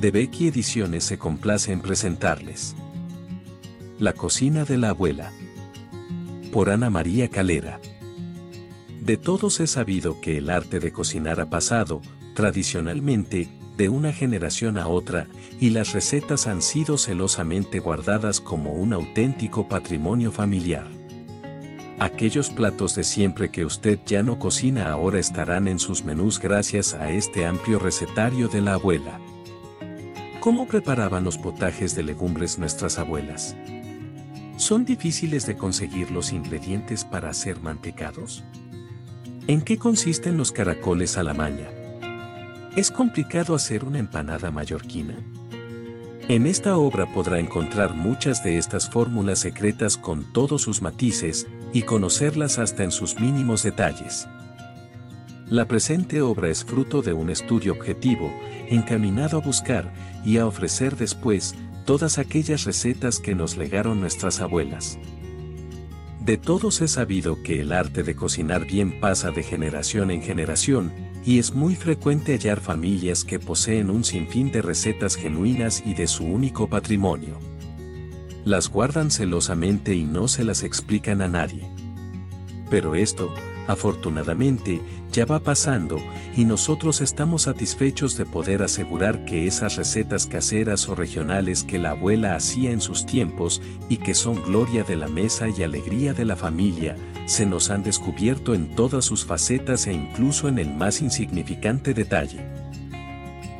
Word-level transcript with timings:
de 0.00 0.12
Becky 0.12 0.46
Ediciones 0.46 1.02
se 1.02 1.18
complace 1.18 1.72
en 1.72 1.80
presentarles. 1.80 2.76
La 3.98 4.12
cocina 4.12 4.64
de 4.64 4.78
la 4.78 4.90
abuela. 4.90 5.32
Por 6.52 6.70
Ana 6.70 6.88
María 6.88 7.28
Calera. 7.28 7.80
De 9.00 9.16
todos 9.16 9.58
es 9.58 9.72
sabido 9.72 10.20
que 10.20 10.38
el 10.38 10.50
arte 10.50 10.78
de 10.78 10.92
cocinar 10.92 11.40
ha 11.40 11.50
pasado, 11.50 12.00
tradicionalmente, 12.34 13.48
de 13.76 13.88
una 13.88 14.12
generación 14.12 14.78
a 14.78 14.86
otra, 14.86 15.26
y 15.58 15.70
las 15.70 15.92
recetas 15.92 16.46
han 16.46 16.62
sido 16.62 16.96
celosamente 16.96 17.80
guardadas 17.80 18.40
como 18.40 18.74
un 18.74 18.92
auténtico 18.92 19.68
patrimonio 19.68 20.30
familiar. 20.30 20.86
Aquellos 21.98 22.50
platos 22.50 22.94
de 22.94 23.02
siempre 23.02 23.50
que 23.50 23.64
usted 23.64 23.98
ya 24.06 24.22
no 24.22 24.38
cocina 24.38 24.92
ahora 24.92 25.18
estarán 25.18 25.66
en 25.66 25.80
sus 25.80 26.04
menús 26.04 26.38
gracias 26.38 26.94
a 26.94 27.10
este 27.10 27.46
amplio 27.46 27.80
recetario 27.80 28.46
de 28.46 28.60
la 28.60 28.74
abuela. 28.74 29.20
¿Cómo 30.48 30.66
preparaban 30.66 31.24
los 31.24 31.36
potajes 31.36 31.94
de 31.94 32.02
legumbres 32.02 32.58
nuestras 32.58 32.98
abuelas? 32.98 33.54
¿Son 34.56 34.86
difíciles 34.86 35.44
de 35.44 35.58
conseguir 35.58 36.10
los 36.10 36.32
ingredientes 36.32 37.04
para 37.04 37.28
hacer 37.28 37.60
mantecados? 37.60 38.44
¿En 39.46 39.60
qué 39.60 39.76
consisten 39.76 40.38
los 40.38 40.50
caracoles 40.50 41.18
a 41.18 41.22
la 41.22 41.34
maña? 41.34 41.68
¿Es 42.74 42.90
complicado 42.90 43.54
hacer 43.54 43.84
una 43.84 43.98
empanada 43.98 44.50
mallorquina? 44.50 45.16
En 46.28 46.46
esta 46.46 46.78
obra 46.78 47.12
podrá 47.12 47.38
encontrar 47.40 47.94
muchas 47.94 48.42
de 48.42 48.56
estas 48.56 48.88
fórmulas 48.88 49.40
secretas 49.40 49.98
con 49.98 50.32
todos 50.32 50.62
sus 50.62 50.80
matices 50.80 51.46
y 51.74 51.82
conocerlas 51.82 52.58
hasta 52.58 52.84
en 52.84 52.90
sus 52.90 53.20
mínimos 53.20 53.64
detalles. 53.64 54.26
La 55.50 55.66
presente 55.66 56.20
obra 56.20 56.50
es 56.50 56.62
fruto 56.62 57.00
de 57.00 57.14
un 57.14 57.30
estudio 57.30 57.72
objetivo, 57.72 58.30
encaminado 58.68 59.38
a 59.38 59.40
buscar 59.40 59.94
y 60.22 60.36
a 60.36 60.46
ofrecer 60.46 60.96
después 60.96 61.54
todas 61.86 62.18
aquellas 62.18 62.64
recetas 62.64 63.18
que 63.18 63.34
nos 63.34 63.56
legaron 63.56 63.98
nuestras 63.98 64.40
abuelas. 64.40 64.98
De 66.20 66.36
todos 66.36 66.82
es 66.82 66.90
sabido 66.90 67.42
que 67.42 67.62
el 67.62 67.72
arte 67.72 68.02
de 68.02 68.14
cocinar 68.14 68.66
bien 68.66 69.00
pasa 69.00 69.30
de 69.30 69.42
generación 69.42 70.10
en 70.10 70.20
generación, 70.20 70.92
y 71.24 71.38
es 71.38 71.54
muy 71.54 71.74
frecuente 71.76 72.32
hallar 72.32 72.60
familias 72.60 73.24
que 73.24 73.38
poseen 73.38 73.88
un 73.88 74.04
sinfín 74.04 74.52
de 74.52 74.60
recetas 74.60 75.16
genuinas 75.16 75.82
y 75.86 75.94
de 75.94 76.08
su 76.08 76.24
único 76.24 76.68
patrimonio. 76.68 77.38
Las 78.44 78.68
guardan 78.68 79.10
celosamente 79.10 79.94
y 79.94 80.04
no 80.04 80.28
se 80.28 80.44
las 80.44 80.62
explican 80.62 81.22
a 81.22 81.28
nadie. 81.28 81.66
Pero 82.68 82.94
esto, 82.94 83.32
afortunadamente, 83.68 84.80
ya 85.12 85.24
va 85.24 85.38
pasando 85.38 85.98
y 86.36 86.44
nosotros 86.44 87.00
estamos 87.00 87.42
satisfechos 87.42 88.16
de 88.16 88.26
poder 88.26 88.62
asegurar 88.62 89.24
que 89.24 89.46
esas 89.46 89.76
recetas 89.76 90.26
caseras 90.26 90.88
o 90.88 90.94
regionales 90.94 91.62
que 91.62 91.78
la 91.78 91.90
abuela 91.90 92.34
hacía 92.34 92.72
en 92.72 92.80
sus 92.80 93.06
tiempos 93.06 93.62
y 93.88 93.98
que 93.98 94.14
son 94.14 94.42
gloria 94.42 94.82
de 94.82 94.96
la 94.96 95.08
mesa 95.08 95.48
y 95.48 95.62
alegría 95.62 96.14
de 96.14 96.24
la 96.24 96.34
familia, 96.34 96.96
se 97.26 97.46
nos 97.46 97.70
han 97.70 97.82
descubierto 97.82 98.54
en 98.54 98.74
todas 98.74 99.04
sus 99.04 99.24
facetas 99.24 99.86
e 99.86 99.92
incluso 99.92 100.48
en 100.48 100.58
el 100.58 100.74
más 100.74 101.02
insignificante 101.02 101.94
detalle. 101.94 102.44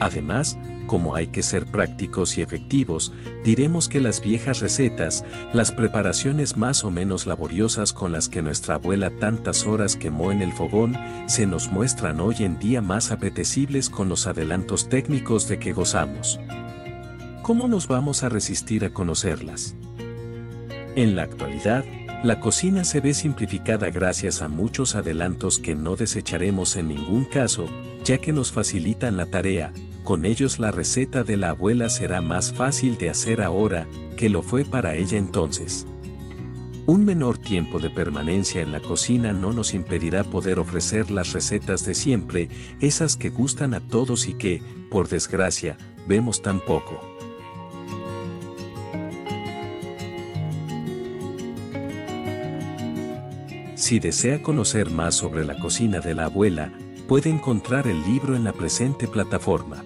Además, 0.00 0.58
como 0.86 1.14
hay 1.14 1.28
que 1.28 1.42
ser 1.42 1.66
prácticos 1.66 2.38
y 2.38 2.42
efectivos, 2.42 3.12
diremos 3.44 3.88
que 3.88 4.00
las 4.00 4.20
viejas 4.20 4.60
recetas, 4.60 5.24
las 5.52 5.72
preparaciones 5.72 6.56
más 6.56 6.84
o 6.84 6.90
menos 6.90 7.26
laboriosas 7.26 7.92
con 7.92 8.12
las 8.12 8.28
que 8.28 8.42
nuestra 8.42 8.76
abuela 8.76 9.10
tantas 9.10 9.66
horas 9.66 9.96
quemó 9.96 10.32
en 10.32 10.42
el 10.42 10.52
fogón, 10.52 10.96
se 11.26 11.46
nos 11.46 11.70
muestran 11.70 12.20
hoy 12.20 12.36
en 12.40 12.58
día 12.58 12.82
más 12.82 13.10
apetecibles 13.10 13.90
con 13.90 14.08
los 14.08 14.26
adelantos 14.26 14.88
técnicos 14.88 15.48
de 15.48 15.58
que 15.58 15.72
gozamos. 15.72 16.40
¿Cómo 17.42 17.68
nos 17.68 17.88
vamos 17.88 18.22
a 18.22 18.28
resistir 18.28 18.84
a 18.84 18.92
conocerlas? 18.92 19.74
En 20.94 21.16
la 21.16 21.22
actualidad, 21.22 21.84
la 22.22 22.38
cocina 22.38 22.84
se 22.84 23.00
ve 23.00 23.14
simplificada 23.14 23.90
gracias 23.90 24.42
a 24.42 24.48
muchos 24.48 24.94
adelantos 24.94 25.58
que 25.58 25.74
no 25.74 25.96
desecharemos 25.96 26.76
en 26.76 26.88
ningún 26.88 27.24
caso, 27.24 27.66
ya 28.04 28.18
que 28.18 28.32
nos 28.32 28.52
facilitan 28.52 29.16
la 29.16 29.26
tarea, 29.26 29.72
con 30.04 30.24
ellos 30.24 30.58
la 30.58 30.70
receta 30.70 31.24
de 31.24 31.36
la 31.36 31.50
abuela 31.50 31.88
será 31.88 32.20
más 32.20 32.52
fácil 32.52 32.98
de 32.98 33.10
hacer 33.10 33.40
ahora 33.40 33.86
que 34.16 34.28
lo 34.28 34.42
fue 34.42 34.64
para 34.64 34.94
ella 34.94 35.18
entonces. 35.18 35.86
Un 36.84 37.04
menor 37.04 37.38
tiempo 37.38 37.78
de 37.78 37.90
permanencia 37.90 38.60
en 38.60 38.72
la 38.72 38.80
cocina 38.80 39.32
no 39.32 39.52
nos 39.52 39.72
impedirá 39.72 40.24
poder 40.24 40.58
ofrecer 40.58 41.12
las 41.12 41.32
recetas 41.32 41.86
de 41.86 41.94
siempre, 41.94 42.48
esas 42.80 43.16
que 43.16 43.30
gustan 43.30 43.72
a 43.74 43.80
todos 43.80 44.26
y 44.26 44.34
que, 44.34 44.60
por 44.90 45.08
desgracia, 45.08 45.76
vemos 46.08 46.42
tan 46.42 46.58
poco. 46.58 47.00
Si 53.76 54.00
desea 54.00 54.42
conocer 54.42 54.90
más 54.90 55.14
sobre 55.14 55.44
la 55.44 55.58
cocina 55.58 56.00
de 56.00 56.14
la 56.14 56.24
abuela, 56.24 56.72
puede 57.06 57.30
encontrar 57.30 57.86
el 57.86 58.02
libro 58.02 58.34
en 58.34 58.42
la 58.42 58.52
presente 58.52 59.06
plataforma. 59.06 59.84